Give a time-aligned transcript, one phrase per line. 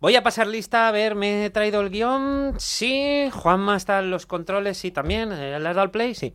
[0.00, 2.54] Voy a pasar lista, a ver, ¿me he traído el guion?
[2.58, 3.28] Sí.
[3.32, 5.32] Juanma está en los controles, sí, también.
[5.32, 6.14] Eh, ¿Le has dado al play?
[6.14, 6.34] Sí.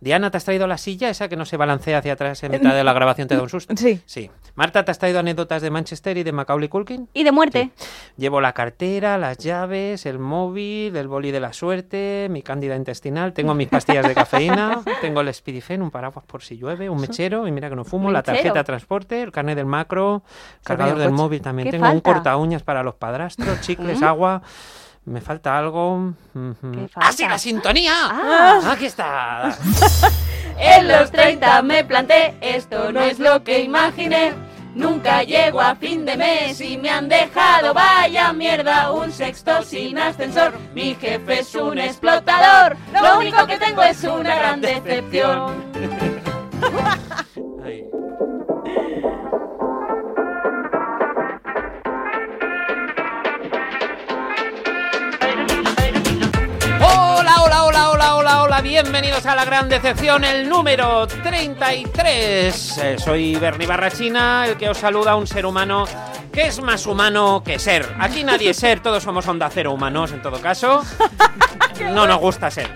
[0.00, 2.74] Diana, ¿te has traído la silla esa que no se balancea hacia atrás en mitad
[2.74, 3.26] de la grabación?
[3.26, 3.74] ¿Te da un susto?
[3.76, 4.00] Sí.
[4.04, 4.30] Sí.
[4.54, 7.08] Marta, ¿te has traído anécdotas de Manchester y de Macaulay Culkin?
[7.14, 7.70] Y de muerte.
[8.16, 13.32] Llevo la cartera, las llaves, el móvil, el boli de la suerte, mi cándida intestinal,
[13.32, 17.48] tengo mis pastillas de cafeína, tengo el Spidifen, un paraguas por si llueve, un mechero,
[17.48, 20.22] y mira que no fumo, la tarjeta de transporte, el carnet del macro,
[20.62, 21.22] cargador el del coche.
[21.22, 24.42] móvil también ¿Qué tengo, un corta uñas para los padrastros, chicles, agua.
[25.04, 26.12] Me falta algo.
[26.34, 26.72] Ujú.
[26.72, 27.94] ¿Qué ¡Ah, sí, la sintonía!
[27.94, 28.60] Ah.
[28.72, 29.56] Aquí está.
[30.60, 34.32] En los 30 me planté, esto no es lo que imaginé.
[34.74, 39.98] Nunca llego a fin de mes y me han dejado, vaya mierda, un sexto sin
[39.98, 40.52] ascensor.
[40.74, 45.64] Mi jefe es un explotador, lo único que tengo es una gran decepción.
[58.58, 62.78] hola, bienvenidos a la gran decepción, el número 33.
[62.78, 65.84] Eh, soy Bernie Barrachina, el que os saluda un ser humano
[66.32, 67.86] que es más humano que ser.
[68.00, 70.84] Aquí nadie es ser, todos somos onda cero humanos en todo caso.
[71.92, 72.68] No nos gusta ser.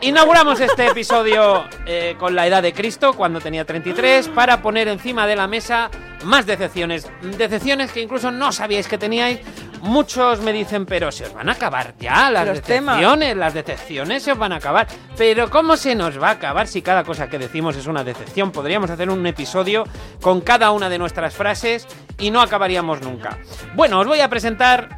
[0.00, 5.26] Inauguramos este episodio eh, con la edad de Cristo, cuando tenía 33, para poner encima
[5.26, 5.90] de la mesa
[6.22, 7.10] más decepciones.
[7.36, 9.40] Decepciones que incluso no sabíais que teníais.
[9.82, 12.96] Muchos me dicen, pero se os van a acabar ya las Los temas.
[12.96, 14.86] decepciones, las decepciones se os van a acabar.
[15.16, 18.50] Pero ¿cómo se nos va a acabar si cada cosa que decimos es una decepción?
[18.52, 19.84] Podríamos hacer un episodio
[20.20, 21.86] con cada una de nuestras frases
[22.18, 23.38] y no acabaríamos nunca.
[23.74, 24.88] Bueno, os voy a presentar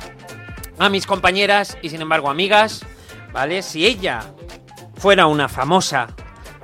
[0.79, 2.85] a mis compañeras y sin embargo amigas,
[3.33, 3.63] ¿vale?
[3.63, 4.21] Si ella
[4.97, 6.09] fuera una famosa,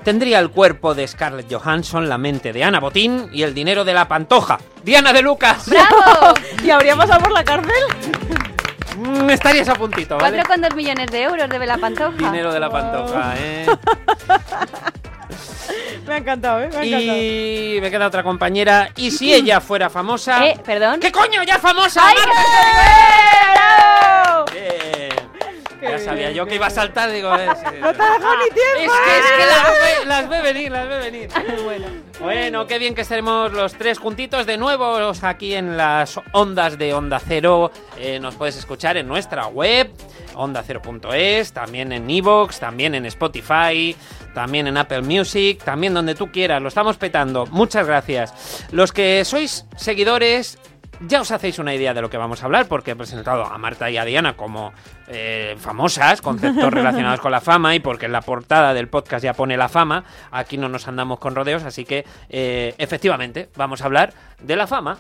[0.07, 3.93] tendría el cuerpo de Scarlett Johansson, la mente de Ana Botín y el dinero de
[3.93, 4.57] la pantoja.
[4.85, 5.69] Diana de Lucas.
[5.69, 6.33] ¡Bravo!
[6.65, 7.73] ¿Y habría pasado por la cárcel?
[8.99, 10.45] Mm, estarías a puntito, ¿vale?
[10.45, 12.17] 4,2 millones de euros debe la pantoja.
[12.17, 13.67] Dinero de la pantoja, ¿eh?
[16.07, 16.69] Me ha encantado, ¿eh?
[16.71, 17.19] Me ha encantado.
[17.19, 18.91] Y me queda otra compañera.
[18.95, 20.47] Y si ella fuera famosa...
[20.47, 21.01] Eh, perdón.
[21.01, 21.43] ¿Qué coño?
[21.43, 22.03] ¡Ya famosa!
[22.07, 22.15] ¡Ay.
[25.91, 27.77] Ya sabía yo que iba a saltar, digo, eh, sí.
[27.81, 28.95] No te dejado ni tiempo.
[28.95, 31.29] Es que, es que las, ve, las ve venir, las ve venir.
[32.21, 36.95] Bueno, qué bien que estaremos los tres juntitos de nuevo aquí en las ondas de
[36.95, 37.71] Onda Cero.
[37.99, 39.91] Eh, nos puedes escuchar en nuestra web,
[40.35, 43.97] ondacero.es, también en Evox, también en Spotify,
[44.35, 46.61] también en Apple Music, también donde tú quieras.
[46.63, 47.47] Lo estamos petando.
[47.47, 48.67] Muchas gracias.
[48.73, 50.59] Los que sois seguidores
[51.01, 53.59] ya os hacéis una idea de lo que vamos a hablar, porque he presentado a
[53.59, 54.73] Marta y a Diana como
[55.09, 59.35] eh, famosas, conceptos relacionados con la fama, y porque en la portada del podcast ya
[59.35, 63.87] pone la fama, aquí no nos andamos con rodeos, así que eh, efectivamente vamos a
[63.87, 64.99] hablar de la fama.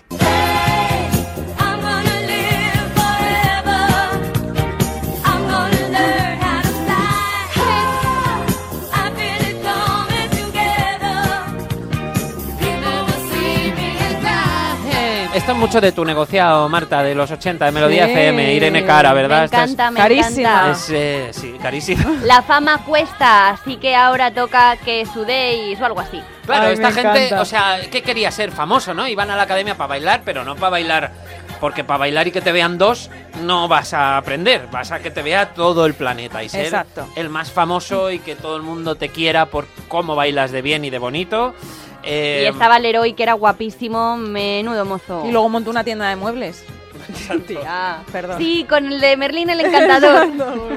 [15.36, 18.12] Esto es mucho de tu negociado, Marta, de los 80 de Melodía Sí.
[18.12, 19.40] FM, Irene Cara, ¿verdad?
[19.40, 20.50] Me Esta es- encanta, me Carísima.
[20.50, 20.70] encanta.
[20.70, 22.04] es, eh, sí, carísima.
[22.24, 26.22] La fama cuesta, así que ahora toca que sudéis o algo así.
[26.46, 27.42] Claro, Ay, esta gente, encanta.
[27.42, 29.06] o sea, ¿qué quería ser famoso, no?
[29.06, 31.12] Iban a la academia para bailar, pero no para bailar,
[31.60, 33.10] porque para bailar y que te vean dos
[33.42, 37.06] no vas a aprender, vas a que te vea todo el planeta y ser Exacto.
[37.14, 40.84] el más famoso y que todo el mundo te quiera por cómo bailas de bien
[40.86, 41.54] y de bonito.
[42.06, 45.24] Eh, Y estaba Leroy, que era guapísimo, menudo mozo.
[45.26, 46.64] Y luego montó una tienda de muebles.
[47.66, 48.38] Ah, Perdón.
[48.38, 50.28] Sí, con el de Merlín el encantador.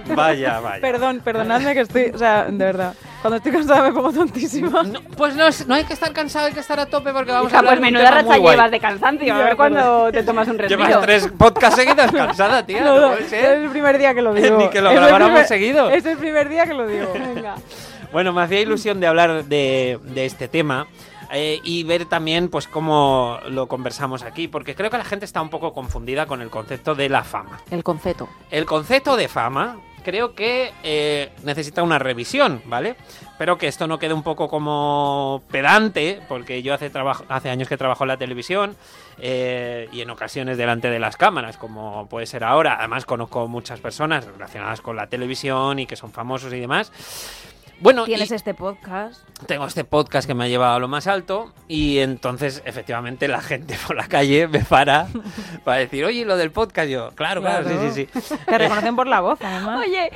[0.15, 0.81] Vaya, vaya.
[0.81, 2.93] Perdón, perdonadme que estoy, o sea, de verdad.
[3.21, 4.83] Cuando estoy cansada me pongo tontísima.
[4.83, 7.31] No, pues no, es- no hay que estar cansado, hay que estar a tope porque
[7.31, 9.33] vamos a Hija, hablar pues menuda racha llevas de cansancio.
[9.33, 10.85] A ver cuándo te tomas un respiro.
[10.87, 12.81] Llevas tres podcasts seguidos cansada, tía.
[12.81, 13.57] No, No, no, puede es ser.
[13.57, 14.57] el primer día que lo digo.
[14.57, 15.89] Ni que lo Es el grabáramos primer- seguido.
[15.89, 17.11] Es el primer día que lo digo.
[17.13, 17.55] Venga.
[18.11, 20.87] Bueno, me hacía ilusión de hablar de, de este tema
[21.31, 25.41] eh, y ver también pues cómo lo conversamos aquí, porque creo que la gente está
[25.41, 27.59] un poco confundida con el concepto de la fama.
[27.69, 28.29] El conceto.
[28.49, 32.95] El concepto de fama creo que eh, necesita una revisión, ¿vale?
[33.37, 37.67] Pero que esto no quede un poco como pedante, porque yo hace, trabajo, hace años
[37.67, 38.75] que trabajo en la televisión
[39.19, 42.77] eh, y en ocasiones delante de las cámaras, como puede ser ahora.
[42.79, 46.91] Además conozco muchas personas relacionadas con la televisión y que son famosos y demás.
[47.81, 49.21] Bueno, Tienes y- este podcast.
[49.47, 53.39] tengo este podcast que me ha llevado a lo más alto y entonces efectivamente la
[53.41, 55.07] gente por la calle me para
[55.63, 57.91] para decir, oye, lo del podcast yo, claro, claro, Claro.
[57.93, 58.35] sí, sí, sí.
[58.45, 59.79] Te reconocen por la voz, además.
[59.87, 60.11] Oye,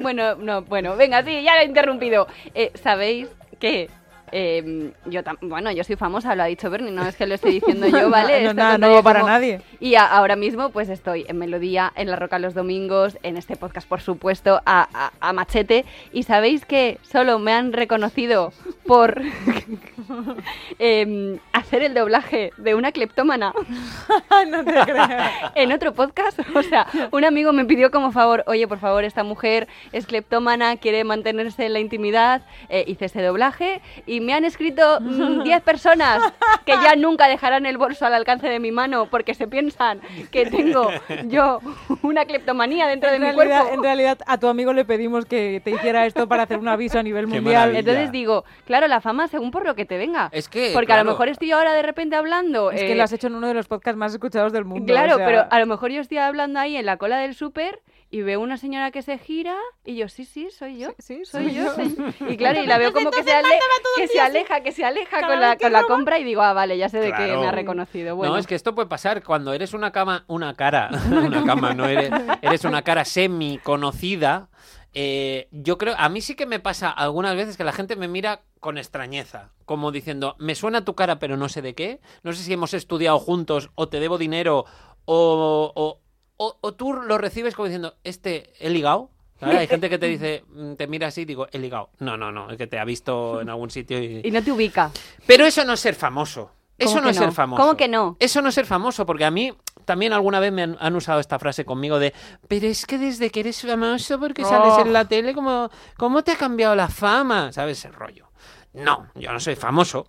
[0.00, 2.28] bueno, no, bueno, venga, sí, ya lo he interrumpido.
[2.54, 3.28] Eh, ¿Sabéis
[3.58, 3.90] qué?
[4.32, 7.34] Eh, yo tam- bueno, yo soy famosa, lo ha dicho Bernie, no es que lo
[7.34, 8.44] estoy diciendo yo, ¿vale?
[8.44, 9.60] No, nada contaría nuevo para como- nadie.
[9.80, 13.88] Y ahora mismo pues estoy en Melodía, en La Roca los domingos, en este podcast
[13.88, 15.84] por supuesto, a, a- a machete.
[16.12, 18.52] Y sabéis que solo me han reconocido
[18.86, 19.20] por
[20.78, 23.52] em, hacer el doblaje de una cleptómana
[24.48, 25.52] no te creas.
[25.54, 26.38] en otro podcast.
[26.54, 30.76] O sea, un amigo me pidió como favor, oye, por favor, esta mujer es cleptómana,
[30.76, 32.42] quiere mantenerse en la intimidad.
[32.68, 36.22] Eh, hice ese doblaje y me han escrito mm, 10 personas
[36.64, 40.00] que ya nunca dejarán el bolso al alcance de mi mano porque se piensan
[40.30, 40.90] que tengo
[41.26, 41.60] yo
[42.02, 43.74] una cleptomanía dentro de En mi realidad, cuerpo.
[43.74, 46.98] en realidad, a tu amigo le pedimos que te hiciera esto para hacer un aviso
[46.98, 47.54] a nivel Qué mundial.
[47.54, 47.78] maravilla.
[47.80, 50.28] Entonces digo, claro, la fama según por lo que te venga.
[50.32, 52.70] Es que, Porque a lo mejor estoy ahora de repente hablando.
[52.70, 54.92] Es que eh, lo has hecho en uno de los podcasts más escuchados del mundo.
[54.92, 57.34] Claro, o sea, pero a lo mejor yo estoy hablando ahí en la cola del
[57.34, 57.80] súper
[58.10, 60.88] y veo una señora que se gira y yo, sí, sí, soy yo.
[60.98, 61.74] Sí, sí, soy soy yo.
[62.28, 63.58] Y claro, y la veo como que se, ale-
[63.96, 66.52] que se aleja, que se aleja Cada con la, con la compra y digo, ah,
[66.54, 68.16] vale, ya sé de qué me ha reconocido.
[68.16, 71.74] Bueno, No, es que esto puede pasar cuando eres una cama, una cara, una cama,
[71.74, 72.10] no eres,
[72.42, 74.48] eres una cara semi conocida.
[74.94, 78.08] eh, yo creo, a mí sí que me pasa algunas veces que la gente me
[78.08, 82.00] mira con extrañeza, como diciendo, me suena tu cara, pero no sé de qué.
[82.22, 84.64] No sé si hemos estudiado juntos o te debo dinero
[85.04, 86.00] o, o,
[86.38, 89.10] o- o tú lo recibes como diciendo, este, he ligado.
[89.38, 89.56] ¿Sabes?
[89.58, 91.90] Hay gente que te dice, mm, te mira así y digo, he ligado.
[92.00, 94.20] No, no, no, es que te ha visto en algún sitio y...
[94.24, 94.90] y no te ubica.
[95.26, 96.50] Pero eso no es ser famoso.
[96.76, 97.22] Eso ¿Cómo no es no?
[97.24, 97.62] ser famoso.
[97.62, 98.16] ¿Cómo que no?
[98.18, 99.52] Eso no es ser famoso, porque a mí
[99.84, 102.12] también alguna vez me han, han usado esta frase conmigo de,
[102.48, 104.80] pero es que desde que eres famoso, porque sales Oh.
[104.82, 107.52] en la tele, como, ¿cómo te ha cambiado la fama?
[107.52, 107.84] ¿Sabes?
[107.84, 108.26] El rollo.
[108.74, 110.06] No, yo no soy famoso.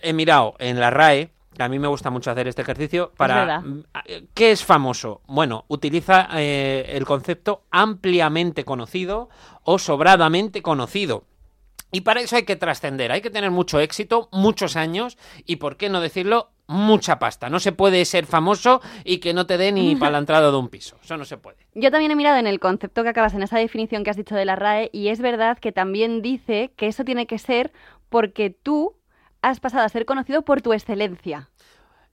[0.00, 1.30] He mirado en la RAE,
[1.62, 3.34] a mí me gusta mucho hacer este ejercicio, para...
[3.36, 3.62] verdad.
[4.34, 5.22] ¿Qué es famoso?
[5.26, 9.28] Bueno, utiliza eh, el concepto ampliamente conocido
[9.64, 11.24] o sobradamente conocido.
[11.90, 15.16] Y para eso hay que trascender, hay que tener mucho éxito, muchos años
[15.46, 17.48] y, por qué no decirlo, mucha pasta.
[17.48, 20.56] No se puede ser famoso y que no te dé ni para la entrada de
[20.56, 20.98] un piso.
[21.02, 21.56] Eso no se puede.
[21.74, 24.34] Yo también he mirado en el concepto que acabas, en esa definición que has dicho
[24.34, 27.72] de la RAE, y es verdad que también dice que eso tiene que ser
[28.10, 28.97] porque tú
[29.42, 31.48] has pasado a ser conocido por tu excelencia.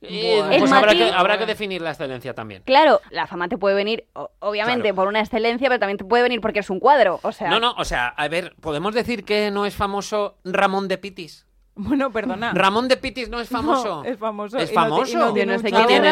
[0.01, 2.61] Eh, pues habrá que, habrá que definir la excelencia también.
[2.63, 4.05] Claro, la fama te puede venir,
[4.39, 4.95] obviamente, Claro.
[4.95, 7.19] por una excelencia, pero también te puede venir porque es un cuadro.
[7.23, 10.87] O sea, No, no, o sea, a ver, ¿podemos decir que no es famoso Ramón
[10.87, 11.44] de Pitis?
[11.85, 12.53] Bueno, perdona.
[12.53, 14.03] Ramón de Pitis no es famoso.
[14.03, 14.57] No, es famoso.
[14.57, 15.17] Es y no ti- y famoso.
[15.19, 15.57] no tiene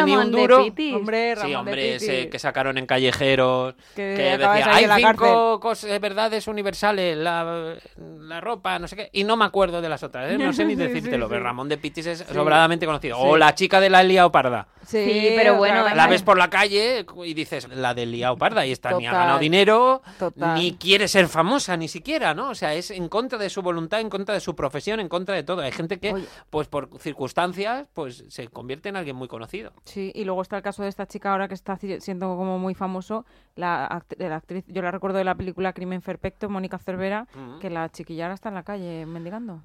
[0.00, 0.64] no ni un Ramón de duro.
[0.64, 0.94] Pitis.
[0.94, 4.02] Hombre, Sí, Ramón hombre, de ese que sacaron en callejeros, Que
[4.36, 7.76] decía, hay cinco cosas, verdades universales, la,
[8.20, 10.36] la ropa, no sé qué, y no me acuerdo de las otras, ¿eh?
[10.38, 11.44] no sé ni Sí, decírtelo, sí, pero sí.
[11.44, 13.16] Ramón de Pitis es sobradamente conocido.
[13.16, 13.22] Sí.
[13.24, 14.66] O la chica de la Liao Parda.
[14.84, 15.88] Sí, pero bueno.
[15.94, 19.12] La ves por la calle y dices, la del Liao Parda, y está ni ha
[19.12, 20.56] ganado dinero, Total.
[20.56, 22.50] ni quiere ser famosa, ni siquiera, ¿no?
[22.50, 25.34] O sea, es en contra de su voluntad, en contra de su profesión, en contra
[25.34, 25.53] de todo.
[25.62, 26.26] Hay gente que, Oye.
[26.50, 29.72] pues por circunstancias, pues se convierte en alguien muy conocido.
[29.84, 32.74] Sí, y luego está el caso de esta chica ahora que está siendo como muy
[32.74, 33.24] famoso,
[33.56, 37.58] la, act- la actriz, yo la recuerdo de la película Crimen Perfecto, Mónica Cervera, Mm.
[37.60, 39.62] que la chiquilla ahora está en la calle mendigando.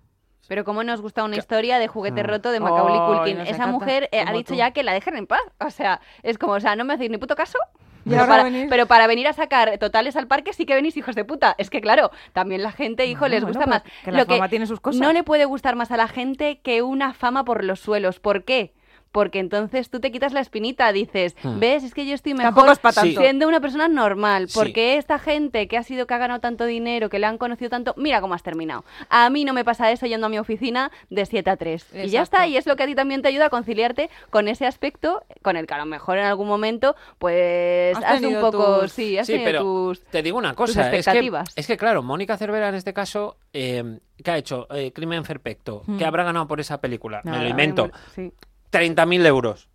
[0.47, 2.27] Pero cómo nos gusta una historia de juguete Mm.
[2.27, 3.39] roto de Macaulay Ay, Culkin.
[3.41, 4.55] Esa encanta, mujer eh, ha dicho tú.
[4.57, 5.41] ya que la dejen en paz.
[5.59, 7.59] O sea, es como, o sea, no me hacéis ni puto caso.
[8.07, 11.15] Pero para, venir- pero para venir a sacar totales al parque sí que venís hijos
[11.15, 11.55] de puta.
[11.57, 13.83] Es que claro, también la gente, hijo, les gusta más.
[14.03, 15.01] que la Lo fama tiene sus cosas.
[15.01, 18.19] No le puede gustar más a la gente que una fama por los suelos.
[18.19, 18.73] ¿Por qué?
[19.11, 21.59] Porque entonces tú te quitas la espinita, dices, Hmm.
[21.59, 24.49] ves, es que yo estoy mejor es siendo una persona normal.
[24.49, 24.57] Sí.
[24.57, 27.69] Porque esta gente que ha sido que ha ganado tanto dinero, que le han conocido
[27.69, 28.83] tanto, mira cómo has terminado.
[29.09, 31.87] A mí no me pasa eso yendo a mi oficina de 7 a 3.
[32.05, 34.47] Y ya está, y es lo que a ti también te ayuda a conciliarte con
[34.47, 38.39] ese aspecto, con el que a lo mejor en algún momento, pues, Has has, un
[38.41, 40.01] poco, tus- sí, has Sí, tenido pero tus...
[40.05, 41.49] te digo una cosa, es que, expectativas.
[41.55, 44.67] es que claro, Mónica Cervera en este caso, eh, ¿qué ha hecho?
[44.73, 45.83] Eh, Crimen Perfecto.
[45.87, 45.97] Hmm.
[45.97, 47.21] ¿Qué habrá ganado por esa película?
[47.23, 47.89] Me lo invento.
[48.15, 48.31] Sí.
[48.71, 49.67] 30.000 euros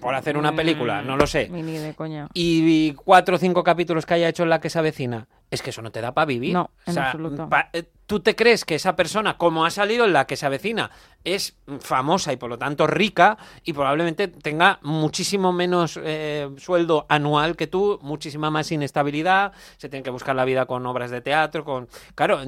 [0.00, 1.48] por hacer una Mm, película, no lo sé.
[1.50, 2.28] Ni, de coña.
[2.34, 5.70] Y cuatro o cinco capítulos que haya hecho en la que se avecina, es que
[5.70, 6.52] eso no te da para vivir.
[6.54, 7.48] No, en absoluto.
[7.48, 10.44] pa- eh, ¿Tú te crees que esa persona, como ha salido en la que se
[10.44, 10.90] avecina,
[11.24, 17.56] es famosa y por lo tanto rica y probablemente tenga muchísimo menos eh, sueldo anual
[17.56, 21.64] que tú, muchísima más inestabilidad, se tiene que buscar la vida con obras de teatro,
[21.64, 21.88] con...
[22.16, 22.40] Claro,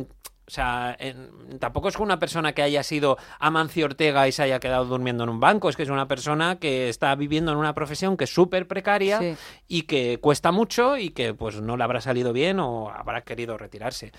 [0.53, 4.85] sea, en- tampoco es una persona que haya sido Amancio Ortega y se haya quedado
[4.85, 8.17] durmiendo en un banco, es que es una persona que está viviendo en una profesión
[8.17, 9.35] que es súper precaria Sí.
[9.69, 13.57] y que cuesta mucho y que pues no le habrá salido bien o habrá querido
[13.57, 14.13] retirarse.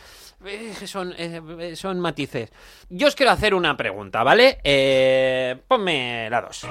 [0.45, 2.51] Eh, son, eh, son matices.
[2.89, 4.59] Yo os quiero hacer una pregunta, ¿vale?
[4.63, 6.65] Eh, ponme la dos.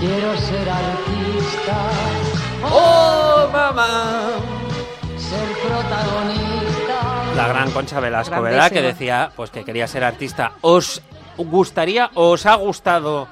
[0.00, 1.90] Quiero ser artista,
[7.36, 8.70] La gran Concha Velasco, ¿verdad?
[8.70, 10.52] Que decía pues que quería ser artista.
[10.60, 11.02] ¿Os
[11.36, 13.28] gustaría o os ha gustado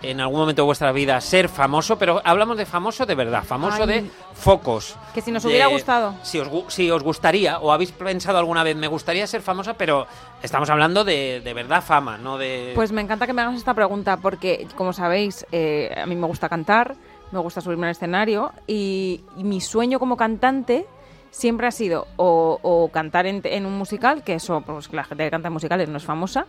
[0.00, 1.98] en algún momento de vuestra vida ser famoso?
[1.98, 3.86] Pero hablamos de famoso de verdad, famoso Ay.
[3.88, 4.94] de focos.
[5.12, 6.14] Que si nos de- hubiera gustado.
[6.22, 9.74] Si os, gu- si os gustaría, o habéis pensado alguna vez, me gustaría ser famosa,
[9.74, 10.06] pero
[10.40, 12.72] estamos hablando de, de verdad fama, no de...
[12.76, 16.28] Pues me encanta que me hagas esta pregunta porque, como sabéis, eh, a mí me
[16.28, 16.94] gusta cantar,
[17.32, 20.86] me gusta subirme al escenario y, y mi sueño como cantante
[21.30, 25.24] siempre ha sido o, o cantar en, en un musical, que eso, pues la gente
[25.24, 26.46] que canta en musicales no es famosa,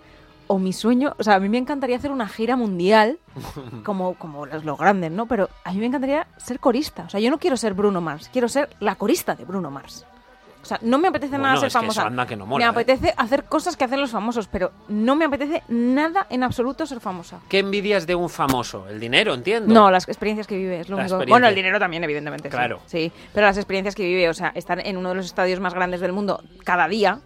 [0.48, 3.20] o mi sueño, o sea, a mí me encantaría hacer una gira mundial,
[3.84, 5.28] como, como los, los grandes, ¿no?
[5.28, 7.04] Pero a mí me encantaría ser corista.
[7.04, 10.06] O sea, yo no quiero ser Bruno Mars, quiero ser la corista de Bruno Mars.
[10.70, 12.02] O sea, no me apetece Bueno, nada ser es que famosa.
[12.02, 12.70] eso anda que no mola, me ¿eh?
[12.70, 17.00] apetece hacer cosas que hacen los famosos, pero no me apetece nada en absoluto ser
[17.00, 17.40] famosa.
[17.50, 18.88] ¿Qué envidias de un famoso?
[18.88, 19.74] El dinero, entiendo.
[19.74, 21.26] No, las experiencias que vive es lo único.
[21.28, 22.50] Bueno, el dinero también, evidentemente.
[22.50, 22.56] sí.
[22.56, 22.80] Claro.
[22.86, 25.74] Sí, pero las experiencias que vive, o sea, estar en uno de los estadios más
[25.74, 27.20] grandes del mundo cada día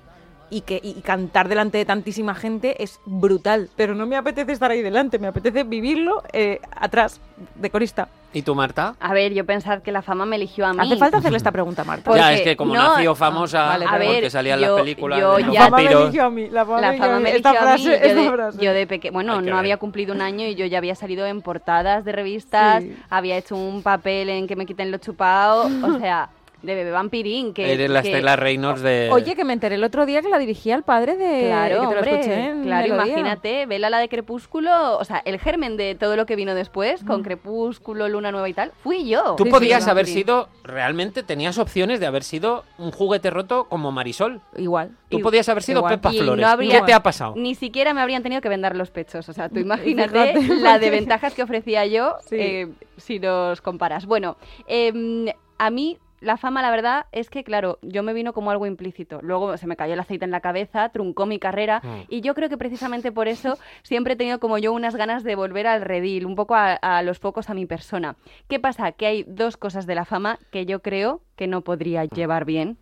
[0.53, 3.69] y que y cantar delante de tantísima gente es brutal.
[3.75, 7.19] Pero no me apetece estar ahí delante, me apetece vivirlo eh, atrás
[7.55, 8.07] de corista.
[8.35, 8.95] ¿Y tú, Marta?
[8.99, 10.79] A ver, yo pensad que la fama me eligió a mí.
[10.79, 12.03] Hace falta hacerle esta pregunta, Marta.
[12.05, 14.81] Porque- ya, es que como no, nació famosa, vale, a porque ver, salían yo- las
[14.81, 16.93] películas yo de los ya- La fama me eligió a mí, la fama, La me
[16.95, 17.23] eligió fama a mí.
[17.23, 17.83] me Esta eligió a mí.
[17.83, 18.57] frase, Yo esta de, frase.
[18.65, 19.53] yo de peque- bueno, no ver.
[19.53, 22.95] había cumplido un año y yo ya había salido en portadas de revistas, Sí.
[23.09, 26.29] había hecho un papel en que me quiten lo chupado, o sea,
[26.63, 27.53] de bebé vampirín.
[27.53, 29.09] Que, Eres la que- Estela Reynolds de...
[29.11, 31.45] Oye, que me enteré el otro día que la dirigía el padre de...
[31.47, 33.07] Claro, que te lo hombre, escuché en claro, Melodía.
[33.11, 37.03] imagínate, Vela la de Crepúsculo, o sea, el germen de todo lo que vino después,
[37.03, 39.35] con Crepúsculo, Luna Nueva y tal, fui yo.
[39.37, 43.65] Tú Sí, podías sí, haber sido, realmente tenías opciones de haber sido un juguete roto
[43.69, 44.41] como Marisol.
[44.57, 44.91] Igual.
[45.09, 45.95] Tú podías haber sido igual.
[45.95, 46.41] Pepa Y Flores.
[46.41, 47.33] no habría- ¿Qué te ha pasado?
[47.35, 49.27] Ni siquiera me habrían tenido que vendar los pechos.
[49.29, 52.35] O sea, tú imagínate la de ventajas que ofrecía yo Sí.
[52.39, 52.67] eh,
[52.97, 54.05] si nos comparas.
[54.05, 55.27] Bueno, em,
[55.57, 59.19] a mí la fama, la verdad, es que, claro, yo me vino como algo implícito.
[59.21, 61.81] Luego se me cayó el aceite en la cabeza, truncó mi carrera.
[61.83, 62.01] Mm.
[62.09, 65.35] Y yo creo que precisamente por eso siempre he tenido como yo unas ganas de
[65.35, 68.15] volver al redil, un poco a, a los focos a mi persona.
[68.47, 68.93] ¿Qué pasa?
[68.93, 72.77] Que hay dos cosas de la fama que yo creo que no podría llevar bien.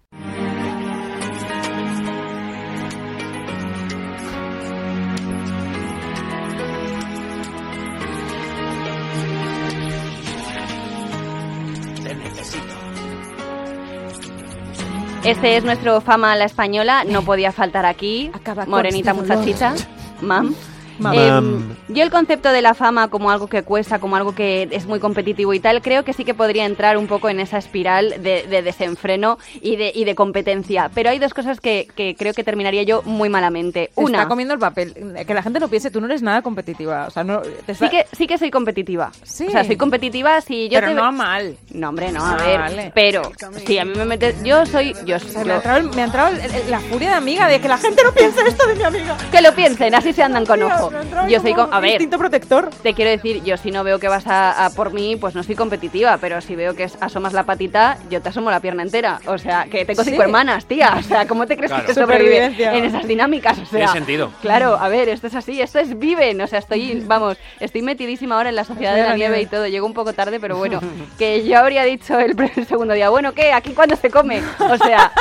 [15.23, 18.31] Este es nuestro fama a la española, no podía faltar aquí.
[18.65, 19.75] Morenita este muchachita,
[20.21, 20.55] mam.
[21.01, 21.17] Mam.
[21.17, 24.85] Em, yo el concepto de la fama como algo que cuesta, como algo que es
[24.85, 28.21] muy competitivo y tal, creo que sí que podría entrar un poco en esa espiral
[28.23, 30.89] de, de desenfreno y de, y de competencia.
[30.93, 33.91] Pero hay dos cosas que, que creo que terminaría yo muy malamente.
[33.95, 34.93] Se Una, está comiendo el papel.
[35.25, 37.05] Que la gente no piense, tú no eres nada competitiva.
[37.07, 37.41] O sea, no...
[37.41, 39.11] te está- sí que, sí que soy competitiva.
[39.23, 39.47] Sí.
[39.47, 41.57] O sea, soy competitiva si yo Pero te no a mal.
[41.73, 42.59] No, hombre, no, a Ah, ver.
[42.59, 42.91] vale.
[42.93, 43.23] Pero
[43.65, 44.41] si a mí me metes...
[44.43, 44.93] Yo soy...
[45.05, 47.09] Yo, O sea, yo- me ha entrado, el- me ha entrado el- el- la furia
[47.09, 49.17] de amiga de que la gente no piense esto de mi amiga.
[49.31, 50.90] que lo piensen, así se andan con ojo.
[50.99, 51.53] Entrado Yo soy...
[51.71, 52.69] A ver, Instinto protector.
[52.83, 55.43] Te quiero decir, yo si no veo que vas a, a por mí, pues no
[55.43, 59.19] soy competitiva, pero si veo que asomas la patita, yo te asomo la pierna entera.
[59.27, 60.09] O sea, que tengo Sí.
[60.11, 60.95] cinco hermanas, tía.
[60.97, 61.85] O sea, ¿cómo te crees Claro.
[61.85, 62.75] que se sobrevive Supervivencia.
[62.77, 63.57] en esas dinámicas?
[63.59, 64.31] O sea, Tiene sentido.
[64.41, 66.39] Claro, a ver, esto es así, esto es viven.
[66.41, 69.67] O sea, estoy, vamos, estoy metidísima ahora en la sociedad de la nieve y todo.
[69.67, 70.79] Llego un poco tarde, pero bueno,
[71.17, 73.53] que yo habría dicho el, el segundo día, bueno, ¿qué?
[73.53, 74.41] ¿Aquí cuándo se come?
[74.59, 75.11] O sea...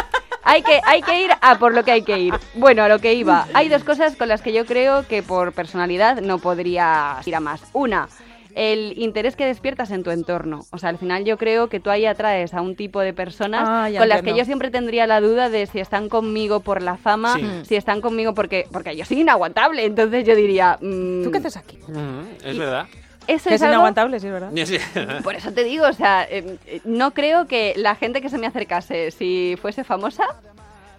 [0.43, 2.35] Hay que, hay que ir a por lo que hay que ir.
[2.55, 3.47] Bueno, a lo que iba.
[3.55, 7.41] Hay dos cosas con las que yo creo que por personalidad no podría ir a
[7.41, 7.63] más.
[7.73, 8.09] Una,
[8.55, 10.65] el interés que despiertas en tu entorno.
[10.73, 13.65] O sea, al final yo creo que tú ahí atraes a un tipo de personas
[13.69, 16.97] Ah, con las que yo siempre tendría la duda de si están conmigo por la
[16.97, 17.47] fama, Sí.
[17.65, 19.85] si están conmigo porque, porque yo soy inaguantable.
[19.85, 20.79] Entonces yo diría...
[20.81, 21.79] mm, ¿Tú qué haces aquí?
[21.87, 22.87] Mm, es Y- verdad.
[23.27, 24.51] Eso Que es es algo- inaguantable, sí, es verdad.
[24.65, 24.79] Sí.
[25.23, 28.39] Por eso te digo, o sea, eh, eh, no creo que la gente que se
[28.39, 30.25] me acercase, si fuese famosa,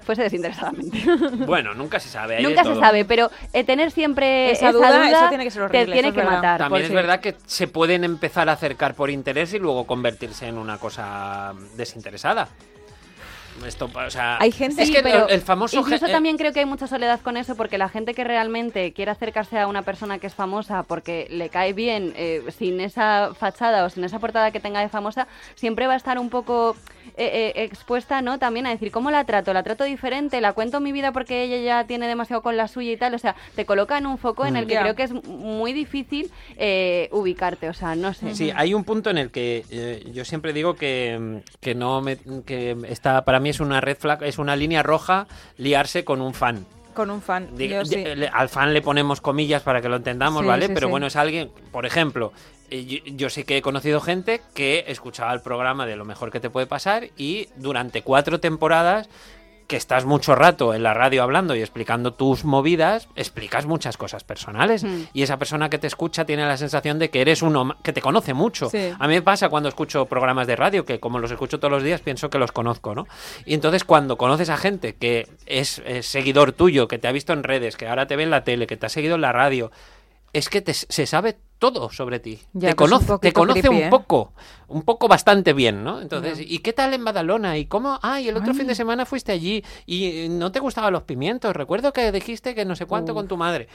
[0.05, 0.97] fuese desinteresadamente.
[1.45, 2.37] Bueno, nunca se sabe.
[2.37, 5.43] hay de Nunca se sabe, pero eh, tener siempre Esa esa, duda, duda, eso tiene
[5.43, 6.35] que ser horrible, te tiene es que verdad.
[6.37, 6.57] matar.
[6.59, 10.57] También es verdad que se pueden empezar a acercar por interés y luego convertirse en
[10.57, 12.47] una cosa desinteresada.
[13.65, 16.65] Esto, o sea, Hay gente- es que pero el, famoso Incluso también creo que hay
[16.65, 20.27] mucha soledad con eso porque la gente que realmente quiere acercarse a una persona que
[20.27, 24.59] es famosa porque le cae bien eh, sin esa fachada o sin esa portada que
[24.59, 26.75] tenga de famosa, siempre va a estar un poco
[27.17, 28.39] eh, eh, expuesta, ¿no?
[28.39, 29.53] También a decir, ¿cómo la trato?
[29.53, 30.41] ¿La trato diferente?
[30.41, 33.13] ¿La cuento mi vida porque ella ya tiene demasiado con la suya y tal?
[33.13, 34.81] O sea, te coloca en un foco en el que Ya.
[34.81, 38.35] creo que es muy difícil eh, ubicarte, o sea, no sé.
[38.35, 42.01] Sí, hay un punto en el que eh, yo siempre digo que, mm, que no
[42.01, 45.27] me, que está para mí es una red flag, es una línea roja
[45.57, 46.65] liarse con un fan.
[46.93, 47.55] Con un fan.
[47.55, 47.95] Diga- Yo sí.
[48.03, 50.67] ye- le- Al fan le ponemos comillas para que lo entendamos, Sí, ¿vale?
[50.67, 50.91] sí, Pero sí.
[50.91, 52.33] bueno, es alguien, por ejemplo,
[52.71, 56.39] yo, yo sí que he conocido gente que escuchaba el programa de Lo mejor que
[56.39, 59.09] te puede pasar y durante cuatro temporadas
[59.67, 64.25] que estás mucho rato en la radio hablando y explicando tus movidas, explicas muchas cosas
[64.25, 64.83] personales.
[64.83, 65.03] Hmm.
[65.13, 68.01] Y esa persona que te escucha tiene la sensación de que eres uno que te
[68.01, 68.69] conoce mucho.
[68.69, 68.91] Sí.
[68.99, 71.83] A mí me pasa cuando escucho programas de radio, que como los escucho todos los
[71.83, 73.07] días, pienso que los conozco, ¿no?
[73.45, 77.31] Y entonces cuando conoces a gente que es, eh, seguidor tuyo, que te ha visto
[77.31, 79.31] en redes, que ahora te ve en la tele, que te ha seguido en la
[79.31, 79.71] radio,
[80.33, 82.39] es que te- se sabe todo sobre ti.
[82.53, 83.89] Ya, te pues conoce, te conoce creepy, un ¿eh?
[83.91, 84.33] poco,
[84.67, 86.01] un poco bastante bien, ¿no?
[86.01, 86.39] Entonces.
[86.41, 87.55] ¿y qué tal en Badalona?
[87.59, 87.99] ¿Y cómo?
[88.01, 88.57] Ay, el otro Ay.
[88.57, 91.55] fin de semana fuiste allí y no te gustaban los pimientos.
[91.55, 93.17] Recuerdo que dijiste que no sé cuánto Uf.
[93.19, 93.67] con tu madre.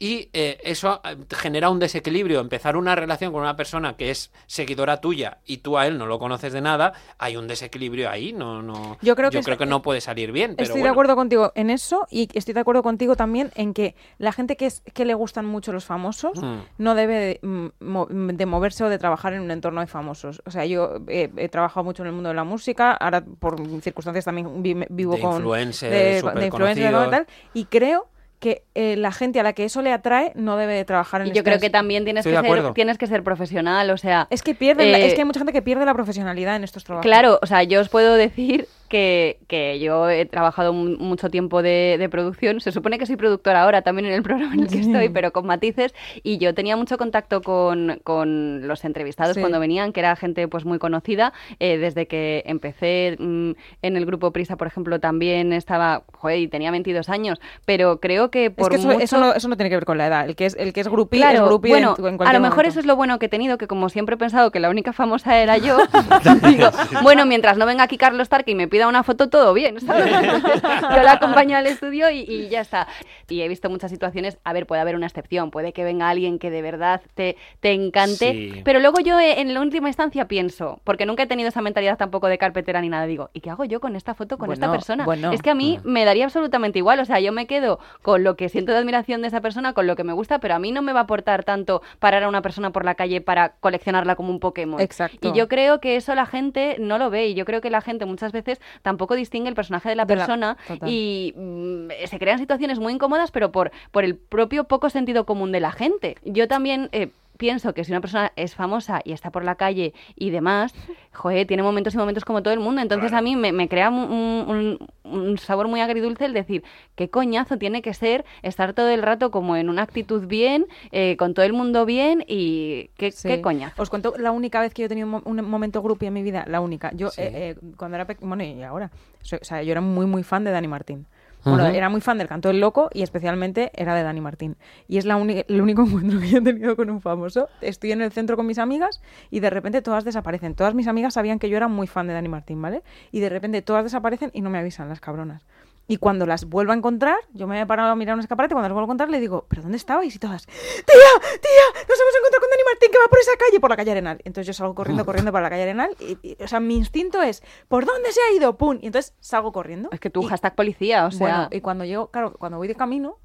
[0.00, 2.40] Y eh, eso eh, genera un desequilibrio.
[2.40, 6.06] Empezar una relación con una persona que es seguidora tuya y tú a él no
[6.06, 8.32] lo conoces de nada, hay un desequilibrio ahí.
[8.32, 10.54] No, no, Yo creo que es- no puede salir bien.
[10.56, 13.96] Pero Estoy de acuerdo contigo en eso y estoy de acuerdo contigo también en que
[14.18, 16.58] la gente que, es, que le gustan mucho los famosos Mm.
[16.78, 20.42] no debe de, mm, mo- de moverse o de trabajar en un entorno de famosos.
[20.46, 23.56] O sea, yo eh, he trabajado mucho en el mundo de la música, ahora por
[23.82, 25.36] circunstancias también vi- vivo De con...
[25.36, 25.98] influencers de,
[26.40, 29.92] de influencers, y tal, y creo que eh, la gente a la que eso le
[29.92, 32.72] atrae no debe de trabajar en Y yo creo que también tienes Estoy que, ser,
[32.72, 34.26] tienes que ser profesional, o sea...
[34.30, 36.64] Es que pierden, la- Eh, es que hay mucha gente que pierde la profesionalidad en
[36.64, 37.02] estos trabajos.
[37.04, 41.62] Claro, o sea, yo os puedo decir que, que yo he trabajado mu- mucho tiempo
[41.62, 42.60] de, de producción.
[42.60, 45.32] Se supone que soy productora ahora también en el programa en el que estoy, pero
[45.32, 45.94] con matices.
[46.22, 49.40] Y yo tenía mucho contacto con, con los entrevistados Sí.
[49.40, 51.32] cuando venían, que era gente pues muy conocida.
[51.60, 53.50] Eh, desde que empecé mm,
[53.82, 57.38] en el grupo Prisa, por ejemplo, también estaba, joder, y tenía 22 años.
[57.66, 59.00] Pero creo que Es por que eso, mucho...
[59.00, 60.26] eso, no, eso no tiene que ver con la edad.
[60.28, 62.40] El que es, el que es grupi Claro, es grupi bueno, en, en a lo
[62.40, 62.68] mejor momento.
[62.70, 64.92] eso es lo bueno que he tenido, que como siempre he pensado que la única
[64.92, 65.76] famosa era yo,
[66.48, 66.68] digo,
[67.02, 70.12] bueno, mientras no venga aquí Carlos Tarque y me pida una foto, todo bien, ¿sabes?
[70.12, 72.86] Entonces, yo la acompaño al estudio y, y ya está.
[73.28, 76.38] Y he visto muchas situaciones, a ver, puede haber una excepción, puede que venga alguien
[76.38, 78.60] que de verdad te, te encante, Sí.
[78.64, 81.96] pero luego yo eh, en la última instancia pienso, porque nunca he tenido esa mentalidad
[81.96, 84.70] tampoco de carpetera ni nada, digo, ¿y qué hago yo con esta foto, con esta
[84.70, 85.04] persona?
[85.04, 85.32] bueno.
[85.32, 88.36] Es que a mí me daría absolutamente igual, o sea, yo me quedo con lo
[88.36, 90.72] que siento de admiración de esa persona, con lo que me gusta, pero a mí
[90.72, 94.14] no me va a aportar tanto parar a una persona por la calle para coleccionarla
[94.16, 94.80] como un Pokémon.
[94.80, 95.28] Exacto.
[95.28, 97.80] Y yo creo que eso la gente no lo ve y yo creo que la
[97.80, 102.38] gente muchas veces tampoco distingue el personaje de la De persona y mm, se crean
[102.38, 106.16] situaciones muy incómodas, pero por, por el propio poco sentido común de la gente.
[106.24, 106.88] Yo también...
[106.92, 110.74] eh, Pienso que si una persona es famosa y está por la calle y demás,
[111.14, 112.82] joder, tiene momentos y momentos como todo el mundo.
[112.82, 116.62] Entonces a mí me, me crea un, un- un sabor muy agridulce el decir,
[116.96, 121.16] qué coñazo tiene que ser estar todo el rato como en una actitud bien, eh,
[121.16, 123.28] con todo el mundo bien y qué, Sí.
[123.28, 123.80] qué coñazo.
[123.80, 126.12] Os cuento la única vez que yo he tenido un, mo- un momento grupi en
[126.14, 126.90] mi vida, la única.
[126.94, 127.22] Yo, Sí.
[127.22, 128.90] eh, eh, cuando era pequeña, bueno, y ahora,
[129.22, 131.06] o sea, yo era muy, muy fan de Dani Martín.
[131.48, 134.56] Bueno, era muy fan del canto del loco y especialmente era de Dani Martín.
[134.86, 137.48] Y es la el único encuentro que yo he tenido con un famoso.
[137.60, 140.54] Estoy en el centro con mis amigas y de repente todas desaparecen.
[140.54, 142.82] Todas mis amigas sabían que yo era muy fan de Dani Martín, ¿vale?
[143.10, 145.44] Y de repente todas desaparecen y no me avisan las cabronas.
[145.90, 148.68] Y cuando las vuelvo a encontrar, yo me he parado a mirar un escaparate, cuando
[148.68, 150.14] las vuelvo a encontrar le digo, ¿pero dónde estabais?
[150.14, 153.60] Y todas, tía, tía, nos hemos encontrado con Dani Martín que va por esa calle,
[153.60, 154.18] por la calle Arenal.
[154.24, 155.96] Entonces yo salgo corriendo, corriendo para la calle Arenal.
[156.00, 158.56] Y, y, o sea, mi instinto es, ¿por dónde se ha ido?
[158.56, 158.78] ¡Pum!
[158.80, 159.88] Y entonces salgo corriendo.
[159.92, 161.18] Es que tú, Y- hashtag policía, o sea...
[161.18, 163.18] bueno, y cuando llego, claro, cuando voy de camino,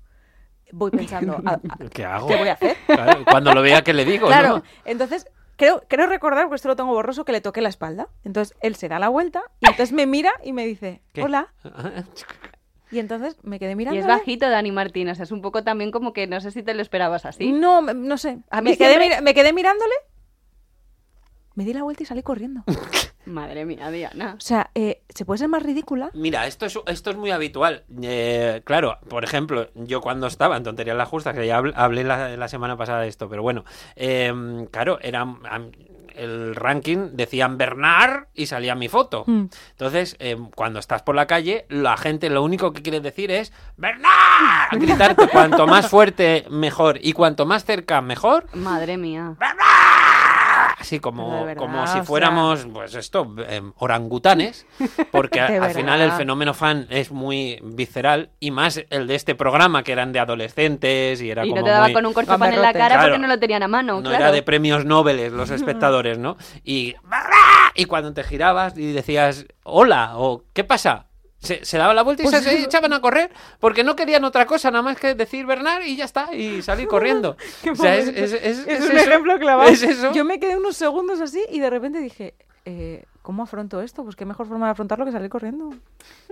[0.72, 2.28] voy pensando, "¿A- a- ¿Qué hago?
[2.28, 2.76] ¿qué voy a hacer?
[2.88, 4.28] Claro, cuando lo vea, que le digo?
[4.28, 4.64] Claro, ¿no?
[4.86, 8.10] entonces creo, creo recordar, porque esto lo tengo borroso, que le toqué la espalda.
[8.24, 11.22] Entonces él se da la vuelta y entonces me mira y me dice, ¿Qué?
[11.24, 11.54] hola.
[12.94, 13.96] Y entonces me quedé mirando.
[13.98, 16.52] Y es bajito Dani Martín, o sea, es un poco también como que no sé
[16.52, 17.52] si te lo esperabas así.
[17.52, 18.38] No, me- no sé.
[18.52, 19.94] A mí me, quedé siempre- mira- me quedé mirándole,
[21.56, 22.62] me di la vuelta y salí corriendo.
[22.68, 22.72] o
[23.26, 24.36] Madre mía, Diana.
[24.40, 26.10] sea, eh, ¿se puede ser más ridícula?
[26.14, 27.84] Mira, esto es, esto es muy habitual.
[28.02, 32.04] Eh, claro, por ejemplo, yo cuando estaba en Tonterías la Justa, que ya habl- hablé
[32.04, 33.64] la, la semana pasada de esto, pero bueno,
[33.96, 35.26] eh, claro, era
[36.16, 39.24] el ranking, decían Bernard y salía mi foto.
[39.28, 39.46] Mm.
[39.72, 43.52] Entonces, eh, cuando estás por la calle, la gente lo único que quiere decir es
[43.78, 44.72] ¡Bernard!
[44.72, 47.00] Gritarte cuanto más fuerte, mejor.
[47.02, 48.46] Y cuanto más cerca, mejor.
[48.54, 49.36] Madre mía.
[50.84, 54.66] Así como, verdad, como si sea- fuéramos, pues esto, eh, orangutanes,
[55.12, 59.34] porque a- al final el fenómeno fan es muy visceral y más el de este
[59.34, 62.14] programa que eran de adolescentes y era Y como no te daba muy- con un
[62.14, 63.04] corchopán en la cara Claro.
[63.14, 64.18] porque no lo tenían a mano, no claro.
[64.18, 66.36] era de premios Nobel los espectadores, ¿no?
[66.66, 66.96] Y
[67.76, 71.08] y cuando te girabas y decías hola o ¿qué pasa?
[71.44, 73.30] Se, se daba la vuelta y Pues se, echaban a correr
[73.60, 76.88] porque no querían otra cosa nada más que decir Bernard y ya está y salir
[76.88, 77.36] corriendo.
[77.72, 78.24] O sea, es, momento.
[78.24, 79.10] es- es- Es, es un eso.
[79.10, 79.70] ejemplo clavado.
[80.14, 82.34] Yo me quedé unos segundos así y de repente dije,
[82.66, 84.04] eh, ¿Cómo afronto esto?
[84.04, 85.70] Pues qué mejor forma de afrontarlo que salir corriendo.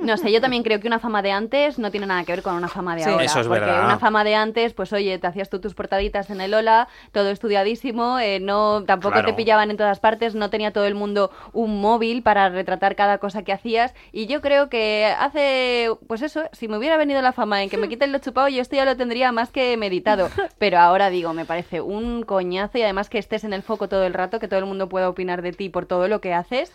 [0.01, 2.43] No sé, yo también creo que una fama de antes no tiene nada que ver
[2.43, 3.09] con una fama de Sí.
[3.09, 3.23] ahora.
[3.23, 3.85] Eso es porque verdad.
[3.85, 7.29] una fama de antes, pues oye, te hacías tú tus portaditas en el Ola, todo
[7.29, 9.29] estudiadísimo, eh, no tampoco Claro.
[9.29, 13.19] te pillaban en todas partes, no tenía todo el mundo un móvil para retratar cada
[13.19, 13.93] cosa que hacías.
[14.11, 17.77] Y yo creo que hace, pues eso, si me hubiera venido la fama en que
[17.77, 20.29] me quiten lo chupado, yo esto ya lo tendría más que meditado.
[20.57, 24.03] Pero ahora digo, me parece un coñazo y además que estés en el foco todo
[24.05, 26.73] el rato, que todo el mundo pueda opinar de ti por todo lo que haces,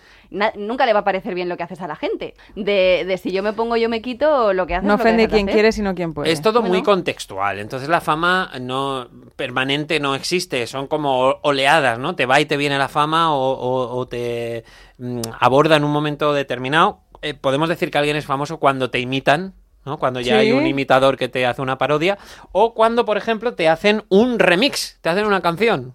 [0.57, 2.35] nunca le va a parecer bien lo que haces a la gente.
[2.55, 5.05] De, de si yo me pongo, yo me quito, lo que haces No es lo
[5.05, 5.55] que ofende quien hacer.
[5.55, 6.31] quiere, sino quien puede.
[6.33, 12.15] Es todo muy contextual, entonces la fama no permanente no existe, son como oleadas, ¿no?
[12.17, 14.65] Te va y te viene la fama o, o- o te
[14.99, 17.01] mm, aborda en un momento determinado.
[17.23, 19.99] Eh, podemos decir que alguien es famoso cuando te imitan, ¿no?
[19.99, 20.39] Cuando ya Sí.
[20.41, 22.19] hay un imitador que te hace una parodia
[22.53, 25.95] o cuando, por ejemplo, te hacen un remix, te hacen una canción.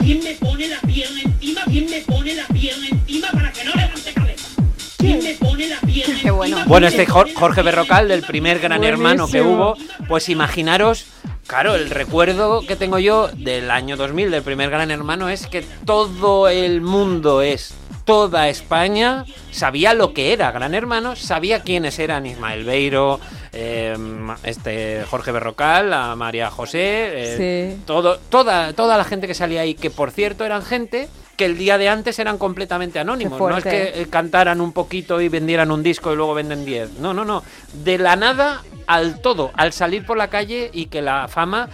[0.00, 1.60] ¿Quién me pone la pierna encima?
[1.66, 4.48] ¿Quién me pone la pierna encima para que no levante cabeza?
[4.98, 6.56] ¿Quién me pone la pierna Qué bueno.
[6.56, 6.68] encima?
[6.68, 9.76] Bueno, ¿Quién este Jorge Berrocal del primer Gran Hermano que hubo,
[10.08, 11.06] pues imaginaros,
[11.46, 15.64] claro, el recuerdo que tengo yo del año 2000 del primer Gran Hermano es que
[15.84, 17.74] todo el mundo es
[18.10, 23.20] toda España sabía lo que era Gran Hermano, sabía quiénes eran Ismael Beiro,
[23.52, 23.96] eh,
[24.42, 27.82] este Jorge Berrocal, a María José, eh, Sí.
[27.86, 31.56] todo, toda, toda la gente que salía ahí, que por cierto eran gente que el
[31.56, 33.40] día de antes eran completamente anónimos.
[33.40, 36.98] No es que eh, cantaran un poquito y vendieran un disco y luego venden 10.
[36.98, 37.42] No, no, no.
[37.72, 41.68] De la nada al todo, al salir por la calle y que la fama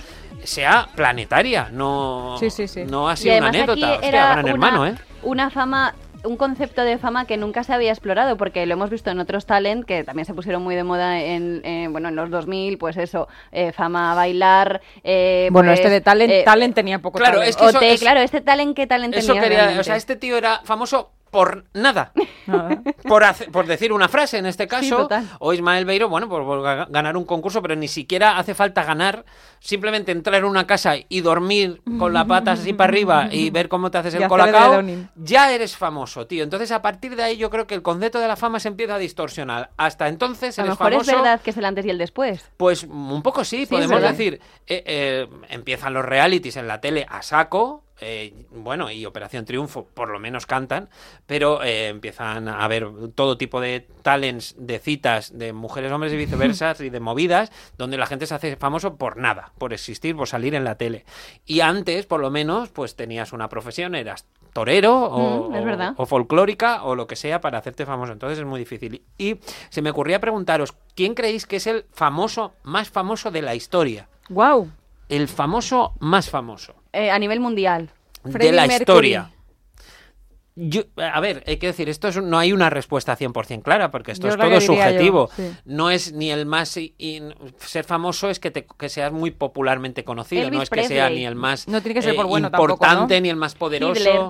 [0.45, 2.85] sea planetaria, no, Sí, sí, sí.
[2.87, 3.73] no ha Y sido una anécdota.
[3.95, 4.95] aquí Hostia, gran una, hermano, ¿eh?
[5.25, 5.95] una fama
[6.27, 9.47] un concepto de fama que nunca se había explorado porque lo hemos visto en otros
[9.47, 12.97] talent que también se pusieron muy de moda en, en, bueno en los 2000 pues
[12.97, 17.35] eso eh, fama bailar eh, Bueno, pues, este de talent, eh, talent tenía poco claro,
[17.39, 17.51] talent.
[17.51, 19.97] es que eso- OT, es- claro este talent que talent Eso tenía quería, o sea,
[19.97, 22.13] este tío era famoso por nada.
[22.47, 22.81] Nada.
[23.07, 25.07] por, hace- por decir una frase en este caso,
[25.41, 28.85] o Ismael Beiro, bueno, por, por ga- ganar un concurso, pero ni siquiera hace falta
[28.85, 29.27] ganar,
[29.61, 33.69] simplemente entrar en una casa y dormir con la pata así para arriba y ver
[33.69, 34.83] cómo te haces el colacao,
[35.17, 36.43] ya eres famoso, tío.
[36.43, 38.95] Entonces, a partir de ahí, yo creo que el concepto de la fama se empieza
[38.95, 39.71] a distorsionar.
[39.77, 41.11] Hasta entonces, a lo eres mejor famoso.
[41.11, 44.41] es verdad que es el antes y el después Pues un poco sí, podemos decir.
[44.67, 47.83] eh, eh, empiezan los realities en la tele a saco.
[48.01, 50.89] Eh, bueno, y Operación Triunfo por lo menos cantan,
[51.27, 56.17] pero eh, empiezan a haber todo tipo de talents, de citas de mujeres, hombres y
[56.17, 60.29] viceversa, y de movidas, donde la gente se hace famoso por nada, por existir, por
[60.29, 61.05] salir en la tele.
[61.47, 66.83] Y antes, por lo menos, pues tenías una profesión, eras torero o, Mm, o- folclórica
[66.85, 68.13] o lo que sea para hacerte famoso.
[68.13, 69.03] Entonces es muy difícil.
[69.19, 69.37] Y
[69.69, 74.09] se me ocurría preguntaros, ¿quién creéis que es el famoso más famoso de la historia?
[74.31, 74.71] Wow.
[75.09, 77.91] El famoso más famoso Eh, a nivel mundial
[78.25, 78.81] de la Mercury.
[78.83, 79.31] historia.
[80.59, 84.13] Yo- a ver, hay que decir, esto es, no hay una respuesta 100% clara, porque
[84.13, 85.29] esto Yo es todo yo, subjetivo.
[85.37, 85.53] sí.
[85.67, 86.71] No es ni el más...
[86.71, 91.11] ser famoso es que, te- que seas muy popularmente conocido, Elvis no es que sea
[91.11, 93.21] ni el más No tiene que ser eh, por bueno tampoco, importante ¿no?
[93.25, 94.01] ni el más poderoso.
[94.01, 94.23] Hitler.